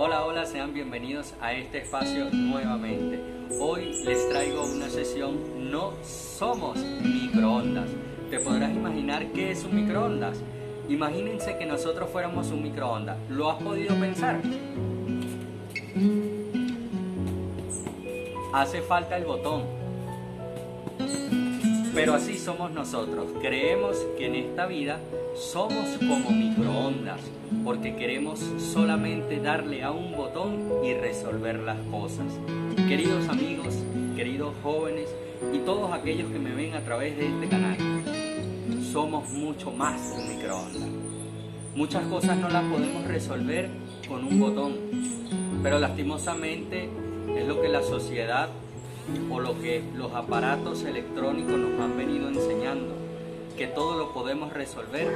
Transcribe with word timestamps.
Hola, 0.00 0.24
hola, 0.24 0.46
sean 0.46 0.72
bienvenidos 0.72 1.34
a 1.40 1.54
este 1.54 1.78
espacio 1.78 2.30
nuevamente. 2.30 3.20
Hoy 3.58 4.00
les 4.04 4.28
traigo 4.28 4.62
una 4.62 4.88
sesión 4.88 5.72
No 5.72 5.92
somos 6.04 6.78
microondas. 6.78 7.90
Te 8.30 8.38
podrás 8.38 8.70
imaginar 8.70 9.26
qué 9.32 9.50
es 9.50 9.64
un 9.64 9.74
microondas. 9.74 10.38
Imagínense 10.88 11.58
que 11.58 11.66
nosotros 11.66 12.10
fuéramos 12.10 12.52
un 12.52 12.62
microondas. 12.62 13.16
¿Lo 13.28 13.50
has 13.50 13.60
podido 13.60 13.96
pensar? 13.96 14.40
Hace 18.52 18.82
falta 18.82 19.16
el 19.16 19.24
botón. 19.24 19.64
Pero 21.98 22.14
así 22.14 22.38
somos 22.38 22.70
nosotros. 22.70 23.26
Creemos 23.40 23.96
que 24.16 24.26
en 24.26 24.36
esta 24.36 24.66
vida 24.66 25.00
somos 25.34 25.98
como 25.98 26.30
microondas 26.30 27.18
porque 27.64 27.96
queremos 27.96 28.38
solamente 28.72 29.40
darle 29.40 29.82
a 29.82 29.90
un 29.90 30.12
botón 30.12 30.84
y 30.84 30.94
resolver 30.94 31.58
las 31.58 31.76
cosas. 31.90 32.26
Queridos 32.86 33.28
amigos, 33.28 33.74
queridos 34.14 34.54
jóvenes 34.62 35.12
y 35.52 35.58
todos 35.58 35.92
aquellos 35.92 36.30
que 36.30 36.38
me 36.38 36.54
ven 36.54 36.74
a 36.74 36.82
través 36.82 37.16
de 37.16 37.26
este 37.26 37.48
canal, 37.48 37.76
somos 38.92 39.28
mucho 39.30 39.72
más 39.72 40.00
que 40.12 40.20
un 40.20 40.36
microondas. 40.36 40.88
Muchas 41.74 42.04
cosas 42.04 42.38
no 42.38 42.48
las 42.48 42.62
podemos 42.62 43.08
resolver 43.08 43.70
con 44.06 44.24
un 44.24 44.38
botón, 44.38 44.76
pero 45.64 45.80
lastimosamente 45.80 46.90
es 47.36 47.48
lo 47.48 47.60
que 47.60 47.68
la 47.68 47.82
sociedad 47.82 48.50
o 49.30 49.40
lo 49.40 49.58
que 49.60 49.82
los 49.94 50.12
aparatos 50.12 50.84
electrónicos 50.84 51.58
nos 51.58 51.80
han 51.80 51.96
venido 51.96 52.28
enseñando, 52.28 52.94
que 53.56 53.66
todo 53.66 53.96
lo 53.96 54.12
podemos 54.12 54.52
resolver 54.52 55.08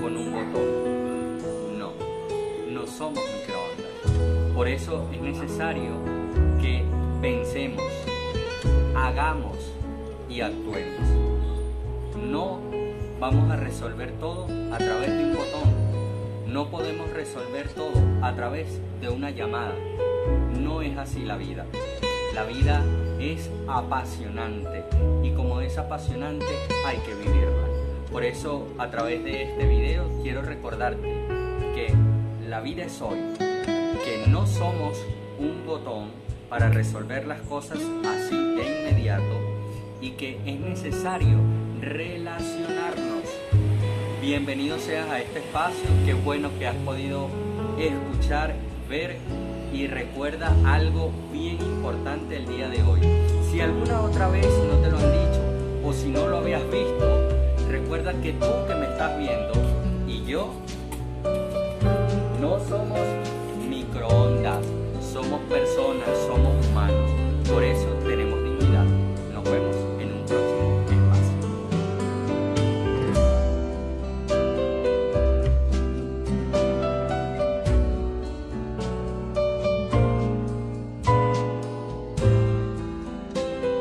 con 0.00 0.16
un 0.16 0.32
botón. 0.32 1.78
No, 1.78 1.92
no 2.70 2.86
somos 2.86 3.22
microondas. 3.34 4.54
Por 4.54 4.68
eso 4.68 5.08
es 5.12 5.20
necesario 5.20 5.92
que 6.60 6.84
pensemos, 7.20 7.84
hagamos 8.94 9.56
y 10.28 10.40
actuemos. 10.40 11.08
No 12.30 12.60
vamos 13.18 13.50
a 13.50 13.56
resolver 13.56 14.12
todo 14.12 14.46
a 14.72 14.78
través 14.78 15.10
de 15.10 15.24
un 15.24 15.36
botón. 15.36 15.90
No 16.46 16.68
podemos 16.68 17.10
resolver 17.10 17.68
todo 17.68 17.92
a 18.22 18.34
través 18.34 18.80
de 19.00 19.08
una 19.08 19.30
llamada. 19.30 19.74
No 20.58 20.82
es 20.82 20.96
así 20.96 21.20
la 21.24 21.36
vida. 21.36 21.66
La 22.34 22.44
vida 22.44 22.84
es 23.20 23.50
apasionante 23.68 24.84
y 25.22 25.30
como 25.32 25.60
es 25.60 25.76
apasionante 25.76 26.46
hay 26.86 26.96
que 26.98 27.14
vivirla. 27.14 27.68
Por 28.10 28.24
eso 28.24 28.66
a 28.78 28.90
través 28.90 29.22
de 29.22 29.42
este 29.42 29.66
video 29.66 30.10
quiero 30.22 30.42
recordarte 30.42 31.26
que 31.74 31.92
la 32.48 32.60
vida 32.60 32.84
es 32.84 33.00
hoy, 33.00 33.18
que 33.38 34.24
no 34.28 34.46
somos 34.46 34.98
un 35.38 35.64
botón 35.66 36.08
para 36.48 36.70
resolver 36.70 37.26
las 37.26 37.40
cosas 37.42 37.78
así 37.78 38.36
de 38.36 38.88
inmediato 38.88 39.38
y 40.00 40.12
que 40.12 40.40
es 40.44 40.58
necesario 40.58 41.38
relacionarnos. 41.80 43.24
Bienvenido 44.20 44.78
seas 44.78 45.08
a 45.10 45.20
este 45.20 45.40
espacio, 45.40 45.88
qué 46.04 46.14
bueno 46.14 46.50
que 46.58 46.66
has 46.66 46.76
podido 46.76 47.28
escuchar, 47.78 48.54
ver 48.88 49.18
y 49.72 49.86
recuerda 49.86 50.54
algo 50.64 51.12
bien 51.32 51.60
importante 51.60 52.36
el 52.36 52.46
día 52.46 52.68
de 52.68 52.82
hoy. 52.82 53.00
Si 53.50 53.60
alguna 53.60 54.00
otra 54.02 54.28
vez 54.28 54.46
no 54.46 54.76
te 54.78 54.90
lo 54.90 54.98
han 54.98 55.12
dicho 55.12 55.42
o 55.84 55.92
si 55.92 56.08
no 56.08 56.26
lo 56.26 56.38
habías 56.38 56.62
visto, 56.70 57.28
recuerda 57.68 58.12
que 58.14 58.32
tú 58.32 58.46
que 58.66 58.74
me 58.74 58.86
estás 58.86 59.18
viendo 59.18 59.52
y 60.06 60.24
yo 60.24 60.52
no 62.40 62.58
somos 62.68 63.00
microondas, 63.68 64.64
somos 65.12 65.40
personas, 65.42 66.08
somos 66.26 66.66
humanos. 66.66 67.10
Por 67.48 67.62
eso 67.62 67.89